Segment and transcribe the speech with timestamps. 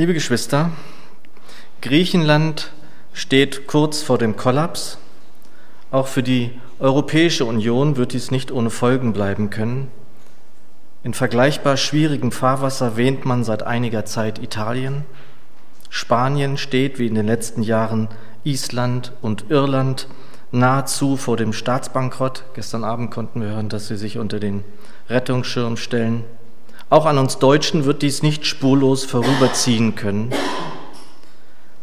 [0.00, 0.70] Liebe Geschwister,
[1.82, 2.72] Griechenland
[3.12, 4.96] steht kurz vor dem Kollaps.
[5.90, 9.88] Auch für die Europäische Union wird dies nicht ohne Folgen bleiben können.
[11.02, 15.04] In vergleichbar schwierigem Fahrwasser wähnt man seit einiger Zeit Italien.
[15.90, 18.08] Spanien steht wie in den letzten Jahren
[18.42, 20.08] Island und Irland
[20.50, 22.44] nahezu vor dem Staatsbankrott.
[22.54, 24.64] Gestern Abend konnten wir hören, dass sie sich unter den
[25.10, 26.24] Rettungsschirm stellen.
[26.90, 30.32] Auch an uns Deutschen wird dies nicht spurlos vorüberziehen können.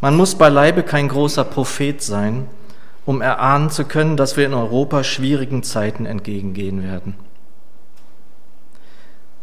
[0.02, 2.48] Man muss beileibe kein großer Prophet sein,
[3.06, 7.16] um erahnen zu können, dass wir in Europa schwierigen Zeiten entgegengehen werden.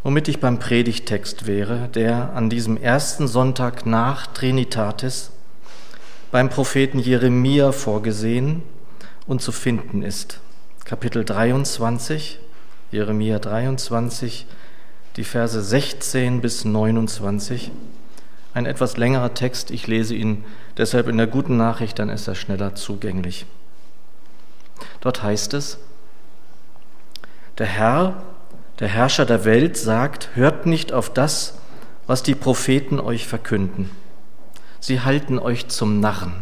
[0.03, 5.31] Womit ich beim Predigtext wäre, der an diesem ersten Sonntag nach Trinitatis
[6.31, 8.63] beim Propheten Jeremia vorgesehen
[9.27, 10.41] und zu finden ist.
[10.85, 12.39] Kapitel 23,
[12.91, 14.47] Jeremia 23,
[15.17, 17.71] die Verse 16 bis 29.
[18.53, 20.45] Ein etwas längerer Text, ich lese ihn
[20.77, 23.47] deshalb in der guten Nachricht, dann ist er schneller zugänglich.
[25.01, 25.79] Dort heißt es,
[27.59, 28.23] der Herr,
[28.81, 31.55] der Herrscher der Welt sagt, hört nicht auf das,
[32.07, 33.91] was die Propheten euch verkünden.
[34.81, 36.35] Sie halten euch zum Narren.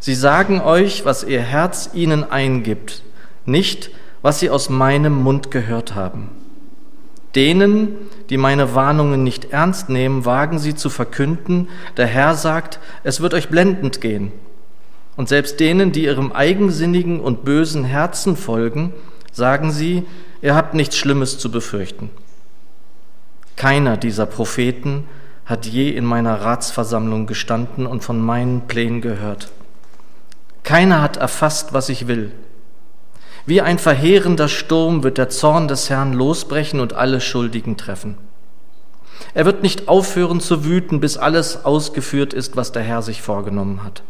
[0.00, 3.02] Sie sagen euch, was ihr Herz ihnen eingibt,
[3.44, 3.90] nicht,
[4.22, 6.41] was sie aus meinem Mund gehört haben.
[7.34, 7.96] Denen,
[8.28, 13.34] die meine Warnungen nicht ernst nehmen, wagen sie zu verkünden, der Herr sagt, es wird
[13.34, 14.32] euch blendend gehen.
[15.16, 18.92] Und selbst denen, die ihrem eigensinnigen und bösen Herzen folgen,
[19.30, 20.04] sagen sie,
[20.42, 22.10] ihr habt nichts Schlimmes zu befürchten.
[23.56, 25.04] Keiner dieser Propheten
[25.44, 29.50] hat je in meiner Ratsversammlung gestanden und von meinen Plänen gehört.
[30.62, 32.32] Keiner hat erfasst, was ich will.
[33.44, 38.16] Wie ein verheerender Sturm wird der Zorn des Herrn losbrechen und alle Schuldigen treffen.
[39.34, 43.82] Er wird nicht aufhören zu wüten, bis alles ausgeführt ist, was der Herr sich vorgenommen
[43.82, 44.02] hat.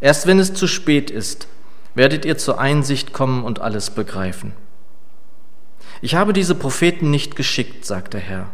[0.00, 1.48] Erst wenn es zu spät ist,
[1.94, 4.52] werdet ihr zur Einsicht kommen und alles begreifen.
[6.02, 8.48] Ich habe diese Propheten nicht geschickt, sagt der Herr,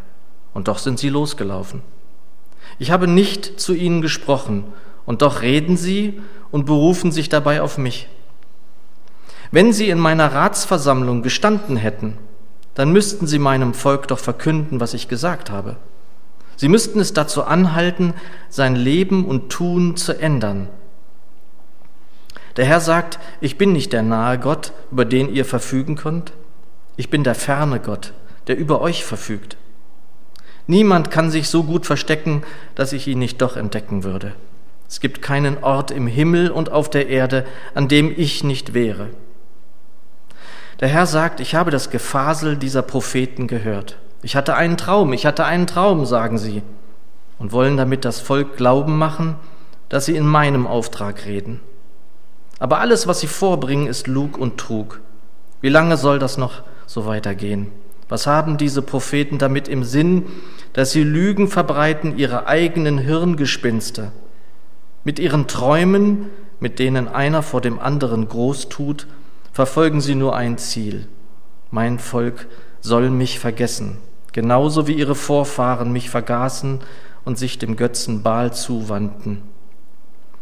[0.55, 1.83] und doch sind sie losgelaufen.
[2.79, 4.65] Ich habe nicht zu ihnen gesprochen,
[5.05, 6.21] und doch reden sie
[6.53, 8.09] und berufen sich dabei auf mich.
[9.53, 12.17] Wenn sie in meiner Ratsversammlung gestanden hätten,
[12.75, 15.77] dann müssten sie meinem Volk doch verkünden, was ich gesagt habe.
[16.57, 18.15] Sie müssten es dazu anhalten,
[18.49, 20.69] sein Leben und Tun zu ändern.
[22.57, 26.33] Der Herr sagt, ich bin nicht der nahe Gott, über den ihr verfügen könnt.
[26.97, 28.15] Ich bin der ferne Gott,
[28.47, 29.59] der über euch verfügt.
[30.67, 32.43] Niemand kann sich so gut verstecken,
[32.75, 34.33] dass ich ihn nicht doch entdecken würde.
[34.89, 39.11] Es gibt keinen Ort im Himmel und auf der Erde, an dem ich nicht wäre.
[40.83, 43.99] Der Herr sagt, ich habe das Gefasel dieser Propheten gehört.
[44.21, 46.61] Ich hatte einen Traum, ich hatte einen Traum, sagen sie,
[47.39, 49.37] und wollen damit das Volk glauben machen,
[49.89, 51.61] dass sie in meinem Auftrag reden.
[52.59, 55.01] Aber alles, was sie vorbringen, ist Lug und Trug.
[55.61, 57.71] Wie lange soll das noch so weitergehen?
[58.09, 60.27] Was haben diese Propheten damit im Sinn,
[60.73, 64.11] dass sie Lügen verbreiten, ihre eigenen Hirngespinste?
[65.05, 69.07] Mit ihren Träumen, mit denen einer vor dem anderen groß tut,
[69.53, 71.09] verfolgen sie nur ein Ziel.
[71.71, 72.49] Mein Volk
[72.81, 73.99] soll mich vergessen,
[74.33, 76.81] genauso wie ihre Vorfahren mich vergaßen
[77.25, 79.43] und sich dem Götzen Baal zuwandten.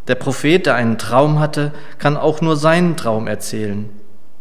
[0.08, 3.88] Der Prophet, der einen Traum hatte, kann auch nur seinen Traum erzählen.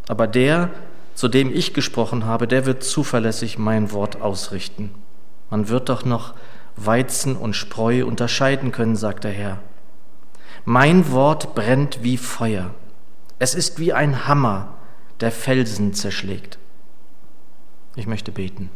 [0.08, 0.70] Aber der,
[1.14, 4.92] zu dem ich gesprochen habe, der wird zuverlässig mein Wort ausrichten.
[5.50, 6.34] Man wird doch noch
[6.76, 9.60] Weizen und Spreu unterscheiden können, sagt der Herr.
[10.66, 12.72] Mein Wort brennt wie Feuer.
[13.40, 14.76] Es ist wie ein Hammer,
[15.22, 16.60] der Felsen zerschlägt.
[17.96, 18.70] Ich möchte beten.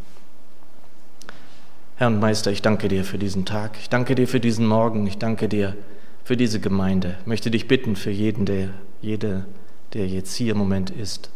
[1.97, 3.77] Herr und Meister, ich danke dir für diesen Tag.
[3.79, 5.05] Ich danke dir für diesen Morgen.
[5.05, 5.75] Ich danke dir
[6.23, 7.17] für diese Gemeinde.
[7.21, 8.69] Ich möchte dich bitten für jeden, der,
[9.01, 9.45] jede,
[9.93, 11.29] der jetzt hier im Moment ist.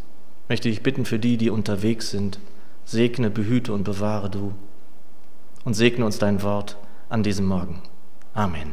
[0.44, 2.40] Ich möchte dich bitten für die, die unterwegs sind.
[2.86, 4.54] Segne, behüte und bewahre du.
[5.66, 6.78] Und segne uns dein Wort
[7.10, 7.82] an diesem Morgen.
[8.34, 8.72] Amen.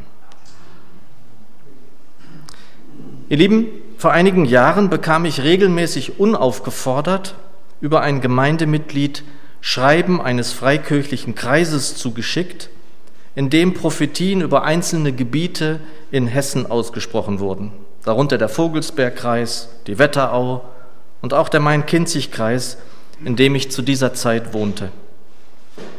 [3.27, 3.67] Ihr Lieben,
[4.05, 7.33] vor einigen Jahren bekam ich regelmäßig unaufgefordert
[7.81, 9.23] über ein Gemeindemitglied
[9.61, 12.69] Schreiben eines freikirchlichen Kreises zugeschickt,
[13.33, 15.79] in dem Prophetien über einzelne Gebiete
[16.11, 17.71] in Hessen ausgesprochen wurden,
[18.03, 20.61] darunter der Vogelsbergkreis, die Wetterau
[21.23, 22.77] und auch der Main-Kinzig-Kreis,
[23.25, 24.91] in dem ich zu dieser Zeit wohnte.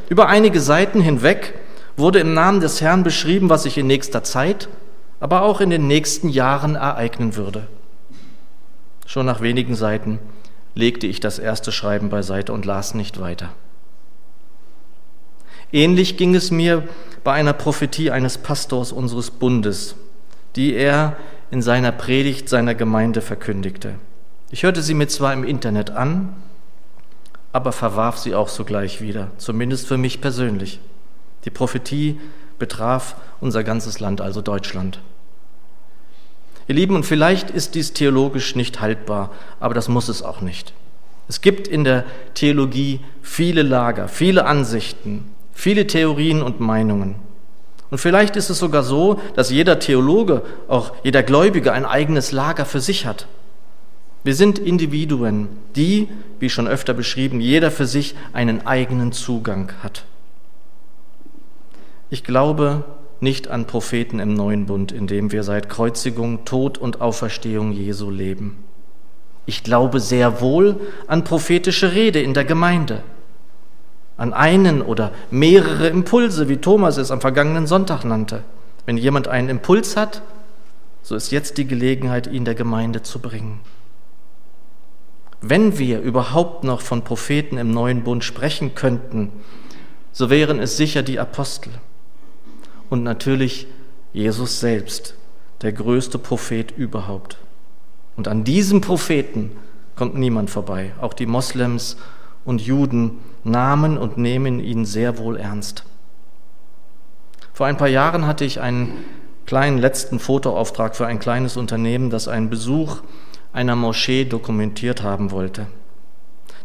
[0.08, 1.54] Über einige Seiten hinweg
[1.96, 4.68] wurde im Namen des Herrn beschrieben, was sich in nächster Zeit
[5.18, 7.66] aber auch in den nächsten Jahren ereignen würde.
[9.06, 10.18] Schon nach wenigen Seiten
[10.74, 13.50] legte ich das erste Schreiben beiseite und las nicht weiter.
[15.72, 16.84] Ähnlich ging es mir
[17.24, 19.96] bei einer Prophetie eines Pastors unseres Bundes,
[20.54, 21.16] die er
[21.50, 23.94] in seiner Predigt seiner Gemeinde verkündigte.
[24.50, 26.34] Ich hörte sie mir zwar im Internet an,
[27.52, 30.80] aber verwarf sie auch sogleich wieder, zumindest für mich persönlich.
[31.44, 32.20] Die Prophetie
[32.58, 35.00] betraf unser ganzes Land, also Deutschland.
[36.68, 39.30] Ihr Lieben, und vielleicht ist dies theologisch nicht haltbar,
[39.60, 40.72] aber das muss es auch nicht.
[41.28, 42.04] Es gibt in der
[42.34, 47.16] Theologie viele Lager, viele Ansichten, viele Theorien und Meinungen.
[47.90, 52.64] Und vielleicht ist es sogar so, dass jeder Theologe, auch jeder Gläubige ein eigenes Lager
[52.64, 53.26] für sich hat.
[54.24, 56.08] Wir sind Individuen, die,
[56.40, 60.04] wie schon öfter beschrieben, jeder für sich einen eigenen Zugang hat.
[62.10, 62.84] Ich glaube
[63.26, 68.08] nicht an Propheten im neuen Bund, in dem wir seit Kreuzigung, Tod und Auferstehung Jesu
[68.08, 68.62] leben.
[69.46, 70.78] Ich glaube sehr wohl
[71.08, 73.02] an prophetische Rede in der Gemeinde,
[74.16, 78.44] an einen oder mehrere Impulse, wie Thomas es am vergangenen Sonntag nannte.
[78.84, 80.22] Wenn jemand einen Impuls hat,
[81.02, 83.58] so ist jetzt die Gelegenheit, ihn der Gemeinde zu bringen.
[85.40, 89.32] Wenn wir überhaupt noch von Propheten im neuen Bund sprechen könnten,
[90.12, 91.72] so wären es sicher die Apostel
[92.90, 93.66] und natürlich
[94.12, 95.14] Jesus selbst,
[95.62, 97.38] der größte Prophet überhaupt.
[98.16, 99.52] Und an diesem Propheten
[99.94, 100.92] kommt niemand vorbei.
[101.00, 101.96] Auch die Moslems
[102.44, 105.84] und Juden nahmen und nehmen ihn sehr wohl ernst.
[107.52, 108.92] Vor ein paar Jahren hatte ich einen
[109.46, 112.98] kleinen letzten Fotoauftrag für ein kleines Unternehmen, das einen Besuch
[113.52, 115.66] einer Moschee dokumentiert haben wollte.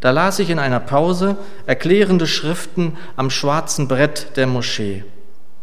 [0.02, 5.06] Da las ich in einer Pause erklärende Schriften am schwarzen Brett der Moschee.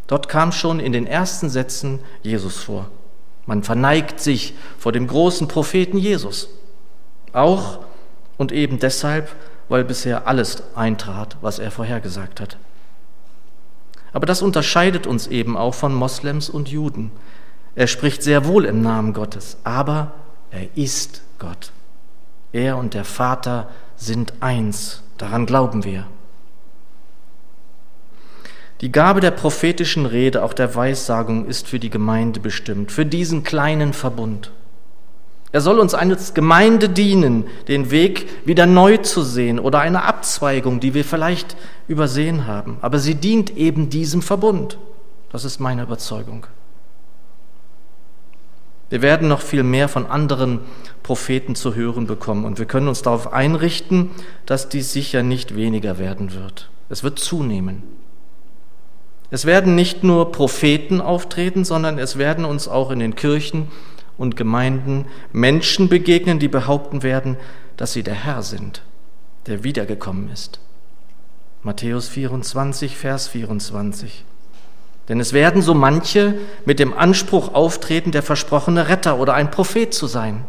[0.09, 2.89] Dort kam schon in den ersten Sätzen Jesus vor.
[3.47, 6.49] Man verneigt sich vor dem großen Propheten Jesus.
[7.33, 7.81] Auch
[8.37, 9.35] und eben deshalb,
[9.69, 12.57] weil bisher alles eintrat, was er vorhergesagt hat.
[14.13, 17.13] Aber das unterscheidet uns eben auch von Moslems und Juden.
[17.75, 20.13] Er spricht sehr wohl im Namen Gottes, aber
[20.51, 21.73] er ist Gott.
[22.53, 26.07] Er und der Vater sind eins, daran glauben wir.
[28.81, 33.43] Die Gabe der prophetischen Rede, auch der Weissagung, ist für die Gemeinde bestimmt, für diesen
[33.43, 34.53] kleinen Verbund.
[35.51, 40.79] Er soll uns als Gemeinde dienen, den Weg wieder neu zu sehen oder eine Abzweigung,
[40.79, 41.57] die wir vielleicht
[41.89, 42.77] übersehen haben.
[42.83, 44.79] Aber sie dient eben diesem Verbund.
[45.33, 46.47] Das ist meine Überzeugung.
[48.91, 50.61] Wir werden noch viel mehr von anderen
[51.03, 54.11] Propheten zu hören bekommen und wir können uns darauf einrichten,
[54.47, 56.71] dass dies sicher nicht weniger werden wird.
[56.89, 57.83] Es wird zunehmen.
[59.31, 63.69] Es werden nicht nur Propheten auftreten, sondern es werden uns auch in den Kirchen
[64.17, 67.37] und Gemeinden Menschen begegnen, die behaupten werden,
[67.77, 68.83] dass sie der Herr sind,
[69.47, 70.61] der wiedergekommen ist.
[71.63, 74.25] Matthäus 24, Vers 24.
[75.09, 76.35] Denn es werden so manche
[76.65, 80.45] mit dem Anspruch auftreten, der versprochene Retter oder ein Prophet zu sein.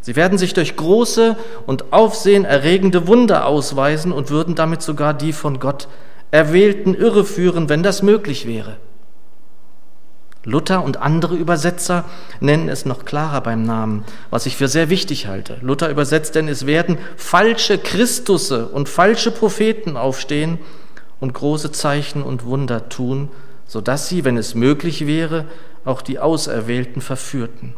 [0.00, 1.36] Sie werden sich durch große
[1.66, 5.88] und aufsehenerregende Wunder ausweisen und würden damit sogar die von Gott
[6.30, 8.76] Erwählten irreführen, wenn das möglich wäre.
[10.44, 12.04] Luther und andere Übersetzer
[12.40, 15.58] nennen es noch klarer beim Namen, was ich für sehr wichtig halte.
[15.60, 20.58] Luther übersetzt, denn es werden falsche Christusse und falsche Propheten aufstehen
[21.20, 23.28] und große Zeichen und Wunder tun,
[23.66, 25.44] sodass sie, wenn es möglich wäre,
[25.84, 27.74] auch die Auserwählten verführten.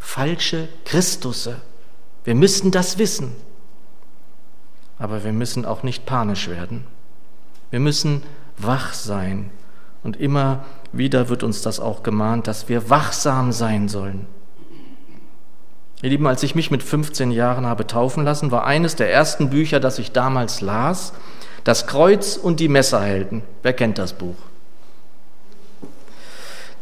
[0.00, 1.56] Falsche Christusse.
[2.24, 3.32] Wir müssen das wissen.
[4.98, 6.84] Aber wir müssen auch nicht panisch werden.
[7.76, 8.22] Wir müssen
[8.56, 9.50] wach sein.
[10.02, 14.24] Und immer wieder wird uns das auch gemahnt, dass wir wachsam sein sollen.
[16.00, 19.50] Ihr Lieben, als ich mich mit 15 Jahren habe taufen lassen, war eines der ersten
[19.50, 21.12] Bücher, das ich damals las,
[21.64, 23.42] Das Kreuz und die Messerhelden.
[23.62, 24.36] Wer kennt das Buch?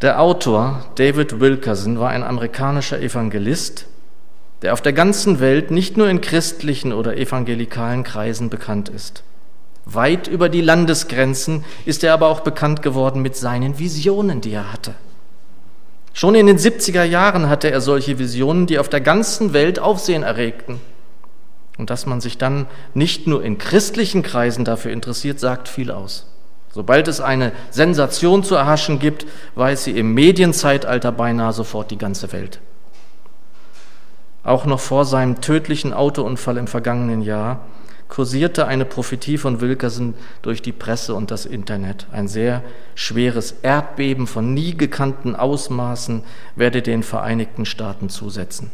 [0.01, 3.87] Der Autor David Wilkerson war ein amerikanischer Evangelist,
[4.63, 9.25] der auf der ganzen Welt nicht nur in christlichen oder evangelikalen Kreisen bekannt ist.
[9.87, 14.73] Weit über die Landesgrenzen ist er aber auch bekannt geworden mit seinen Visionen, die er
[14.73, 14.95] hatte.
[16.15, 20.23] Schon in den 70er Jahren hatte er solche Visionen, die auf der ganzen Welt Aufsehen
[20.23, 20.81] erregten.
[21.77, 26.27] Und dass man sich dann nicht nur in christlichen Kreisen dafür interessiert, sagt viel aus.
[26.73, 29.27] Sobald es eine Sensation zu erhaschen gibt,
[29.57, 32.61] weiß sie im Medienzeitalter beinahe sofort die ganze Welt.
[34.45, 37.61] Auch noch vor seinem tödlichen Autounfall im vergangenen Jahr
[38.09, 42.07] kursierte eine Prophetie von Wilkerson durch die Presse und das Internet.
[42.13, 42.63] Ein sehr
[42.95, 46.23] schweres Erdbeben von nie gekannten Ausmaßen
[46.57, 48.71] werde den Vereinigten Staaten zusetzen.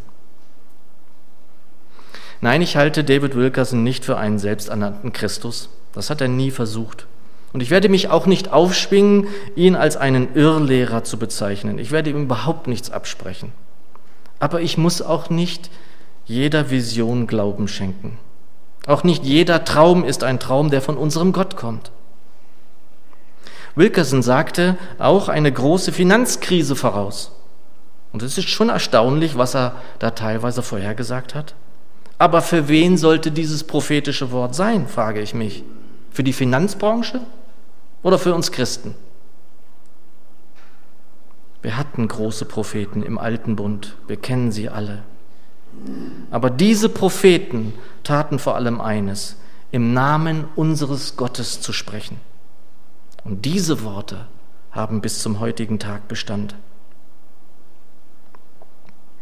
[2.40, 5.68] Nein, ich halte David Wilkerson nicht für einen selbsternannten Christus.
[5.92, 7.06] Das hat er nie versucht.
[7.52, 11.78] Und ich werde mich auch nicht aufschwingen, ihn als einen Irrlehrer zu bezeichnen.
[11.78, 13.52] Ich werde ihm überhaupt nichts absprechen.
[14.38, 15.70] Aber ich muss auch nicht
[16.24, 18.18] jeder Vision Glauben schenken.
[18.86, 21.90] Auch nicht jeder Traum ist ein Traum, der von unserem Gott kommt.
[23.74, 27.32] Wilkerson sagte auch eine große Finanzkrise voraus.
[28.12, 31.54] Und es ist schon erstaunlich, was er da teilweise vorhergesagt hat.
[32.18, 35.64] Aber für wen sollte dieses prophetische Wort sein, frage ich mich.
[36.10, 37.20] Für die Finanzbranche
[38.02, 38.94] oder für uns Christen?
[41.62, 45.02] Wir hatten große Propheten im alten Bund, wir kennen sie alle.
[46.30, 47.72] Aber diese Propheten
[48.02, 49.36] taten vor allem eines,
[49.70, 52.18] im Namen unseres Gottes zu sprechen.
[53.24, 54.26] Und diese Worte
[54.70, 56.54] haben bis zum heutigen Tag Bestand.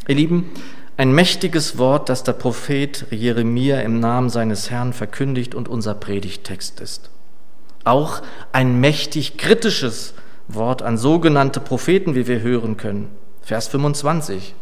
[0.07, 0.51] Ihr Lieben,
[0.97, 6.81] ein mächtiges Wort, das der Prophet Jeremia im Namen seines Herrn verkündigt und unser Predigttext
[6.81, 7.11] ist.
[7.85, 8.23] Auch
[8.53, 10.15] ein mächtig kritisches
[10.49, 13.11] Wort an sogenannte Propheten, wie wir hören können.
[13.43, 14.55] Vers 25.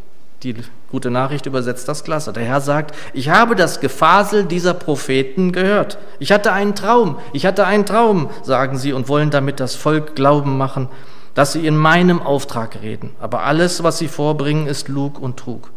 [0.43, 0.55] Die
[0.91, 2.33] gute Nachricht übersetzt das klasse.
[2.33, 5.99] Der Herr sagt, ich habe das Gefasel dieser Propheten gehört.
[6.19, 10.15] Ich hatte einen Traum, ich hatte einen Traum, sagen sie und wollen damit das Volk
[10.15, 10.89] glauben machen,
[11.35, 13.11] dass sie in meinem Auftrag reden.
[13.21, 15.71] Aber alles, was sie vorbringen, ist Lug und Trug.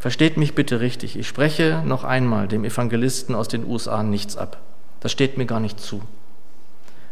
[0.00, 4.58] Versteht mich bitte richtig, ich spreche noch einmal dem Evangelisten aus den USA nichts ab.
[4.98, 6.02] Das steht mir gar nicht zu.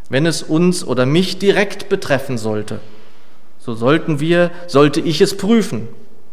[0.09, 2.81] Wenn es uns oder mich direkt betreffen sollte,
[3.61, 5.88] so sollten wir, sollte ich es prüfen,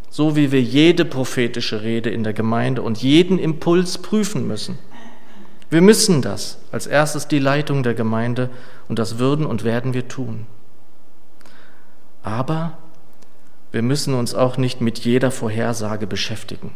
[0.10, 4.80] so wie wir jede prophetische Rede in der Gemeinde und jeden Impuls prüfen müssen.
[5.70, 8.50] Wir müssen das, als erstes die Leitung der Gemeinde,
[8.88, 10.46] und das würden und werden wir tun.
[12.24, 12.78] Aber
[13.74, 16.72] wir müssen uns auch nicht mit jeder Vorhersage beschäftigen.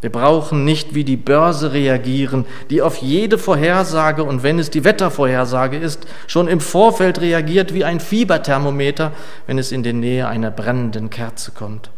[0.00, 4.84] Wir brauchen nicht wie die Börse reagieren, die auf jede Vorhersage und wenn es die
[4.84, 9.12] Wettervorhersage ist, schon im Vorfeld reagiert wie ein Fieberthermometer,
[9.46, 11.90] wenn es in die Nähe einer brennenden Kerze kommt.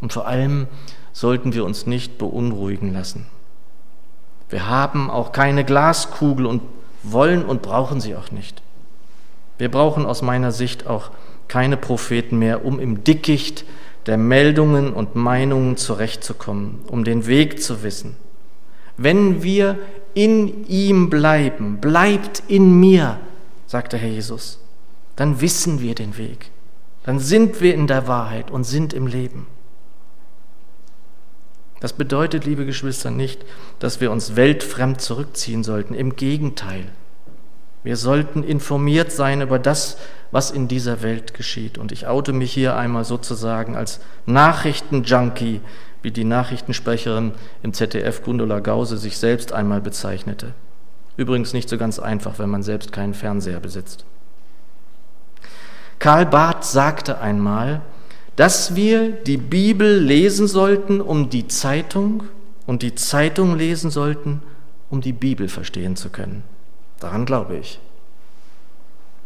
[0.00, 0.66] Und vor allem
[1.12, 3.26] sollten wir uns nicht beunruhigen lassen.
[4.48, 6.62] Wir haben auch keine Glaskugel und
[7.04, 8.62] wollen und brauchen sie auch nicht.
[9.56, 11.10] Wir brauchen aus meiner Sicht auch
[11.46, 13.64] keine Propheten mehr, um im Dickicht
[14.08, 18.16] der Meldungen und Meinungen zurechtzukommen, um den Weg zu wissen.
[18.96, 19.78] Wenn wir
[20.14, 23.20] in ihm bleiben, bleibt in mir,
[23.66, 24.60] sagt der Herr Jesus,
[25.14, 26.50] dann wissen wir den Weg.
[27.04, 29.46] Dann sind wir in der Wahrheit und sind im Leben.
[31.80, 33.44] Das bedeutet, liebe Geschwister, nicht,
[33.78, 35.94] dass wir uns weltfremd zurückziehen sollten.
[35.94, 36.86] Im Gegenteil.
[37.88, 39.96] Wir sollten informiert sein über das,
[40.30, 41.78] was in dieser Welt geschieht.
[41.78, 45.62] Und ich oute mich hier einmal sozusagen als Nachrichtenjunkie,
[46.02, 50.52] wie die Nachrichtensprecherin im ZDF Gundula Gause sich selbst einmal bezeichnete.
[51.16, 54.04] Übrigens nicht so ganz einfach, wenn man selbst keinen Fernseher besitzt.
[55.98, 57.80] Karl Barth sagte einmal,
[58.36, 62.24] dass wir die Bibel lesen sollten, um die Zeitung
[62.66, 64.42] und die Zeitung lesen sollten,
[64.90, 66.42] um die Bibel verstehen zu können.
[67.00, 67.80] Daran glaube ich.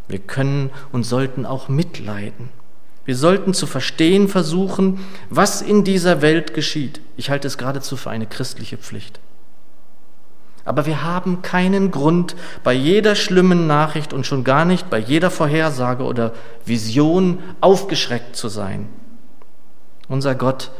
[0.08, 2.50] Wir können und sollten auch mitleiden.
[3.04, 7.00] Wir sollten zu verstehen versuchen, was in dieser Welt geschieht.
[7.16, 9.18] Ich halte es geradezu für eine christliche Pflicht.
[10.64, 15.30] Aber wir haben keinen Grund, bei jeder schlimmen Nachricht und schon gar nicht bei jeder
[15.30, 16.32] Vorhersage oder
[16.64, 18.88] Vision aufgeschreckt zu sein.
[20.06, 20.70] Unser Gott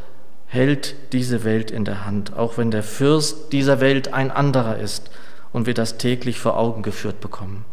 [0.47, 5.11] hält diese Welt in der Hand, auch wenn der Fürst dieser Welt ein anderer ist
[5.53, 7.65] und wir das täglich vor Augen geführt bekommen.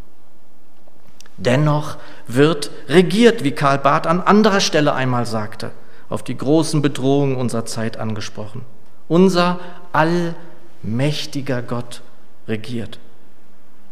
[1.38, 5.72] Dennoch wird regiert, wie Karl Barth an anderer Stelle einmal sagte,
[6.10, 8.64] auf die großen Bedrohungen unserer Zeit angesprochen.
[9.08, 9.60] Unser
[9.94, 12.02] allmächtiger Gott
[12.48, 13.00] regiert.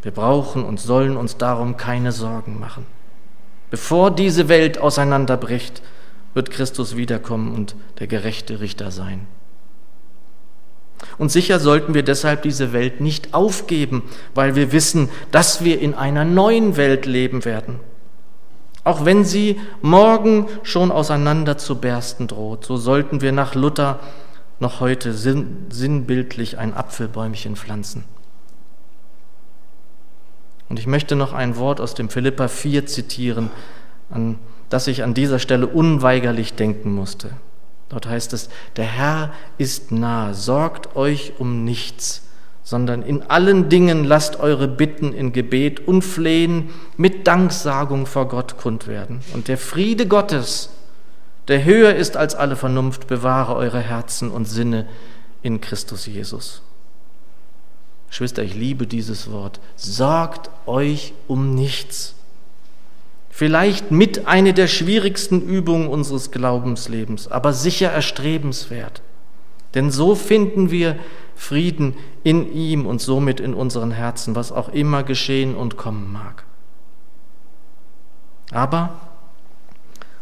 [0.01, 2.85] Wir brauchen und sollen uns darum keine Sorgen machen.
[3.69, 5.81] Bevor diese Welt auseinanderbricht,
[6.33, 9.27] wird Christus wiederkommen und der gerechte Richter sein.
[11.17, 15.93] Und sicher sollten wir deshalb diese Welt nicht aufgeben, weil wir wissen, dass wir in
[15.93, 17.79] einer neuen Welt leben werden.
[18.83, 23.99] Auch wenn sie morgen schon auseinander zu bersten droht, so sollten wir nach Luther
[24.59, 28.05] noch heute sinnbildlich ein Apfelbäumchen pflanzen.
[30.69, 33.51] Und ich möchte noch ein Wort aus dem Philippa 4 zitieren,
[34.09, 34.39] an
[34.69, 37.31] das ich an dieser Stelle unweigerlich denken musste.
[37.89, 42.23] Dort heißt es, der Herr ist nah, sorgt euch um nichts,
[42.63, 48.57] sondern in allen Dingen lasst eure Bitten in Gebet und Flehen mit Danksagung vor Gott
[48.57, 49.21] kund werden.
[49.33, 50.69] Und der Friede Gottes,
[51.47, 54.85] der höher ist als alle Vernunft, bewahre eure Herzen und Sinne
[55.41, 56.61] in Christus Jesus.
[58.09, 59.61] Geschwister, ich liebe dieses Wort.
[59.77, 62.15] Sorgt euch um nichts.
[63.37, 69.03] Vielleicht mit eine der schwierigsten Übungen unseres Glaubenslebens, aber sicher erstrebenswert.
[69.75, 70.95] Denn so finden wir
[71.35, 76.45] Frieden in ihm und somit in unseren Herzen, was auch immer geschehen und kommen mag.
[78.49, 79.01] Aber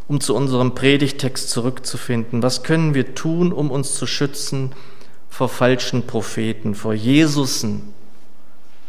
[0.09, 4.73] um zu unserem Predigtext zurückzufinden, was können wir tun, um uns zu schützen
[5.29, 7.93] vor falschen Propheten, vor Jesusen,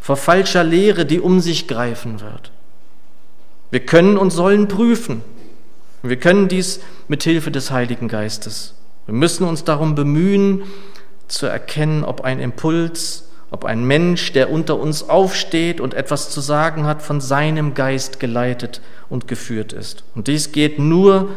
[0.01, 2.51] vor falscher Lehre, die um sich greifen wird?
[3.71, 5.23] Wir können und sollen prüfen.
[6.03, 8.75] Wir können dies mit Hilfe des Heiligen Geistes.
[9.07, 10.63] Wir müssen uns darum bemühen,
[11.29, 16.41] zu erkennen, ob ein Impuls, ob ein Mensch, der unter uns aufsteht und etwas zu
[16.41, 20.05] sagen hat, von seinem Geist geleitet und geführt ist.
[20.15, 21.29] Und dies geht nur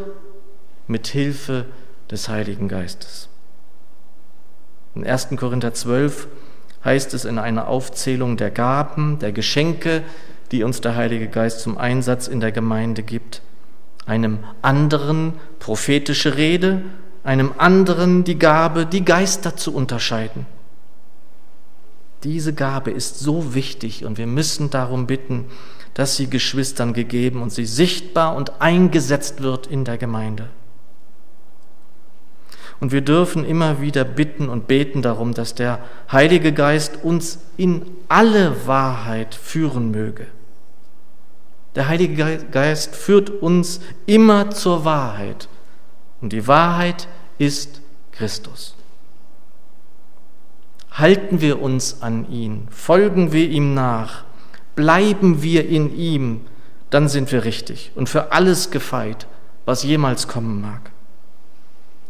[0.88, 1.66] mit Hilfe
[2.10, 3.30] des Heiligen Geistes.
[4.96, 5.30] In 1.
[5.36, 6.28] Korinther 12
[6.84, 10.04] heißt es in einer Aufzählung der Gaben, der Geschenke,
[10.52, 13.42] die uns der Heilige Geist zum Einsatz in der Gemeinde gibt,
[14.06, 16.82] einem anderen prophetische Rede,
[17.24, 20.46] einem anderen die Gabe, die Geister zu unterscheiden.
[22.24, 25.46] Diese Gabe ist so wichtig und wir müssen darum bitten,
[25.94, 30.50] dass sie Geschwistern gegeben und sie sichtbar und eingesetzt wird in der Gemeinde.
[32.80, 37.86] Und wir dürfen immer wieder bitten und beten darum, dass der Heilige Geist uns in
[38.08, 40.28] alle Wahrheit führen möge.
[41.76, 45.48] Der Heilige Geist führt uns immer zur Wahrheit.
[46.22, 47.08] Und die Wahrheit
[47.38, 48.76] ist Christus.
[50.92, 54.26] Halten wir uns an ihn, folgen wir ihm nach,
[54.76, 56.42] bleiben wir in ihm,
[56.90, 59.28] dann sind wir richtig und für alles gefeit,
[59.66, 60.92] was jemals kommen mag.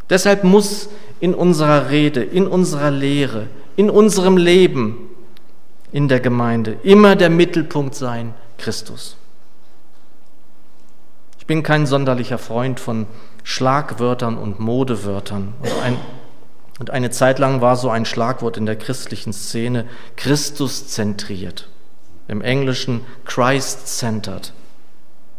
[0.08, 0.88] Deshalb muss
[1.20, 5.10] in unserer Rede, in unserer Lehre, in unserem Leben,
[5.92, 9.19] in der Gemeinde immer der Mittelpunkt sein Christus
[11.50, 13.08] bin kein sonderlicher Freund von
[13.42, 15.54] Schlagwörtern und Modewörtern.
[15.60, 15.96] Und, ein,
[16.78, 19.84] und eine Zeit lang war so ein Schlagwort in der christlichen Szene
[20.14, 21.68] Christus zentriert.
[22.28, 24.52] Im Englischen Christ-centered.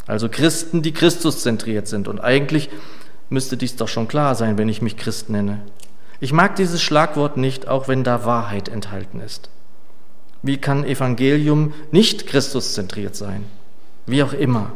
[0.05, 2.09] Also Christen, die Christus zentriert sind.
[2.09, 2.69] Und eigentlich
[3.29, 5.61] müsste dies doch schon klar sein, wenn ich mich Christ nenne.
[6.19, 9.49] Ich mag dieses Schlagwort nicht, auch wenn da Wahrheit enthalten ist.
[10.41, 13.45] Wie kann Evangelium nicht Christus zentriert sein?
[14.05, 14.73] Wie auch immer.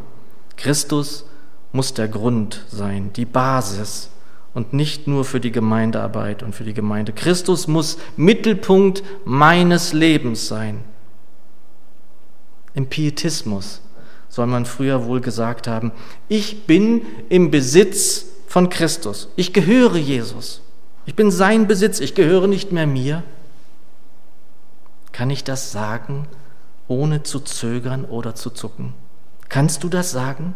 [0.57, 1.25] Christus
[1.71, 4.09] muss der Grund sein, die Basis
[4.53, 7.11] und nicht nur für die Gemeindearbeit und für die Gemeinde.
[7.11, 10.83] Christus muss Mittelpunkt meines Lebens sein.
[12.73, 13.81] Im Pietismus
[14.29, 15.91] soll man früher wohl gesagt haben,
[16.29, 19.29] ich bin im Besitz von Christus.
[19.35, 20.61] Ich gehöre Jesus.
[21.05, 21.99] Ich bin sein Besitz.
[21.99, 23.23] Ich gehöre nicht mehr mir.
[25.11, 26.27] Kann ich das sagen,
[26.87, 28.93] ohne zu zögern oder zu zucken?
[29.55, 30.53] Kannst du das sagen?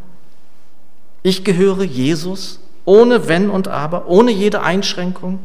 [1.23, 5.39] Ich gehöre Jesus ohne Wenn und Aber, ohne jede Einschränkung?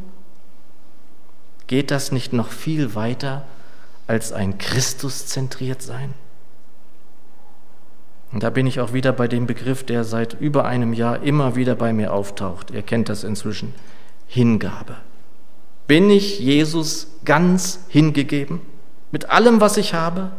[1.68, 3.44] Geht das nicht noch viel weiter
[4.08, 6.14] als ein Christus zentriert sein?
[8.32, 11.54] Und da bin ich auch wieder bei dem Begriff, der seit über einem Jahr immer
[11.54, 12.72] wieder bei mir auftaucht.
[12.72, 13.72] Ihr kennt das inzwischen.
[14.26, 14.96] Hingabe.
[15.86, 18.60] Bin ich Jesus ganz hingegeben?
[19.12, 20.32] Mit allem, was ich habe,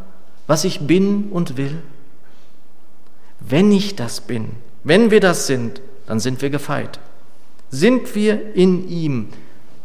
[0.46, 1.82] was ich bin und will?
[3.48, 4.50] Wenn ich das bin,
[4.82, 6.98] wenn wir das sind, dann sind wir gefeit.
[7.70, 9.28] Sind wir in ihm,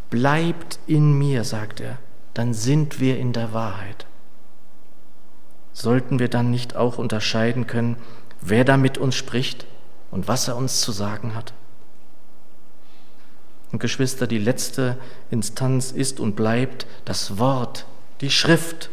[0.09, 1.99] bleibt in mir, sagt er,
[2.33, 4.07] dann sind wir in der Wahrheit.
[5.73, 7.97] Sollten wir dann nicht auch unterscheiden können,
[8.41, 9.65] wer da mit uns spricht
[10.09, 11.53] und was er uns zu sagen hat?
[13.71, 14.97] Und Geschwister, die letzte
[15.29, 17.85] Instanz ist und bleibt das Wort,
[18.21, 18.89] die Schrift,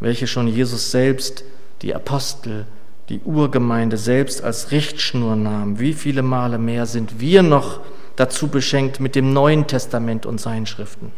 [0.00, 1.44] welche schon Jesus selbst,
[1.82, 2.66] die Apostel,
[3.10, 7.80] die Urgemeinde selbst als Richtschnur nahm, wie viele Male mehr sind wir noch
[8.14, 11.10] dazu beschenkt mit dem Neuen Testament und seinen Schriften.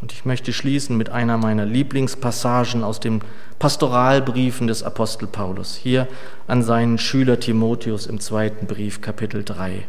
[0.00, 3.22] Und ich möchte schließen mit einer meiner Lieblingspassagen aus den
[3.58, 6.06] Pastoralbriefen des Apostel Paulus, hier
[6.46, 9.84] an seinen Schüler Timotheus im zweiten Brief, Kapitel 3.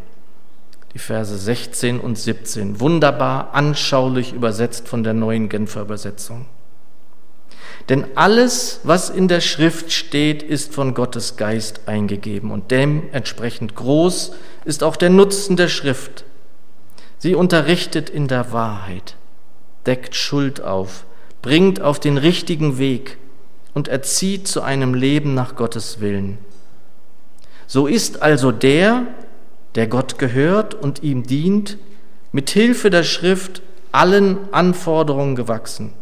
[0.96, 6.48] Die Verse 16 und 17, wunderbar anschaulich übersetzt von der neuen Genfer Übersetzung.
[7.90, 14.34] Denn alles, was in der Schrift steht, ist von Gottes Geist eingegeben und dementsprechend groß
[14.66, 16.26] ist auch der Nutzen der Schrift.
[17.18, 19.16] Sie unterrichtet in der Wahrheit,
[19.86, 21.06] deckt Schuld auf,
[21.42, 23.18] bringt auf den richtigen Weg
[23.74, 26.38] und erzieht zu einem Leben nach Gottes Willen.
[27.68, 29.08] So ist also der,
[29.76, 31.78] der Gott gehört und ihm dient,
[32.32, 33.62] mit Hilfe der Schrift
[33.92, 35.94] allen Anforderungen gewachsen.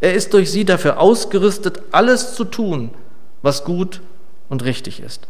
[0.00, 2.90] Er ist durch sie dafür ausgerüstet, alles zu tun,
[3.42, 4.00] was gut
[4.48, 5.26] und richtig ist.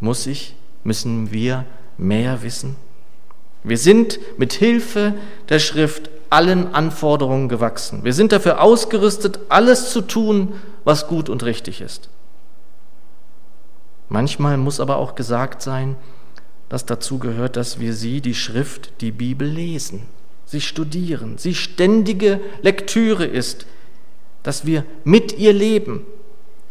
[0.00, 1.64] Muss ich, müssen wir
[1.98, 2.76] mehr wissen?
[3.62, 5.14] Wir sind mit Hilfe
[5.48, 8.04] der Schrift allen Anforderungen gewachsen.
[8.04, 12.08] Wir sind dafür ausgerüstet, alles zu tun, was gut und richtig ist.
[14.08, 15.96] Manchmal muss aber auch gesagt sein,
[16.68, 20.02] dass dazu gehört, dass wir sie, die Schrift, die Bibel lesen,
[20.46, 23.66] sie studieren, sie ständige Lektüre ist,
[24.42, 26.06] dass wir mit ihr leben.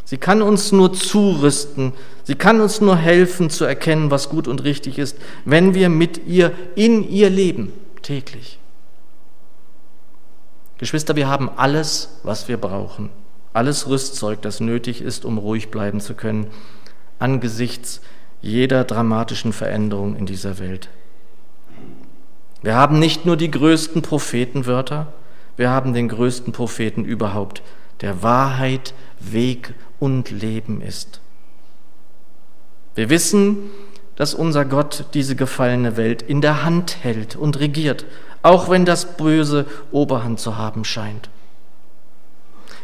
[0.05, 4.63] Sie kann uns nur zurüsten, sie kann uns nur helfen zu erkennen, was gut und
[4.63, 8.59] richtig ist, wenn wir mit ihr in ihr leben, täglich.
[10.77, 13.09] Geschwister, wir haben alles, was wir brauchen,
[13.53, 16.47] alles Rüstzeug, das nötig ist, um ruhig bleiben zu können
[17.19, 18.01] angesichts
[18.41, 20.89] jeder dramatischen Veränderung in dieser Welt.
[22.65, 25.13] Wir haben nicht nur die größten Prophetenwörter,
[25.55, 27.61] wir haben den größten Propheten überhaupt,
[28.01, 31.21] der Wahrheit, Weg und Leben ist.
[32.95, 33.69] Wir wissen,
[34.15, 38.03] dass unser Gott diese gefallene Welt in der Hand hält und regiert,
[38.41, 41.29] auch wenn das Böse Oberhand zu haben scheint.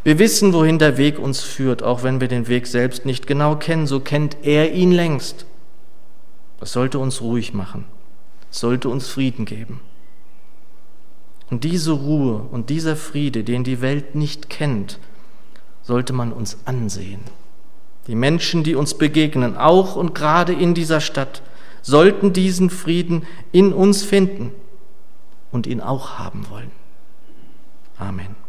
[0.03, 3.55] Wir wissen, wohin der Weg uns führt, auch wenn wir den Weg selbst nicht genau
[3.55, 5.47] kennen, so kennt er ihn längst.
[6.59, 7.85] Das sollte uns ruhig machen,
[8.51, 9.79] sollte uns Frieden geben.
[11.49, 14.99] Und diese Ruhe und dieser Friede, den die Welt nicht kennt,
[15.81, 17.21] sollte man uns ansehen.
[18.07, 21.41] Die Menschen, die uns begegnen, auch und gerade in dieser Stadt,
[21.81, 24.51] sollten diesen Frieden in uns finden
[25.51, 26.71] und ihn auch haben wollen.
[27.97, 28.40] Amen.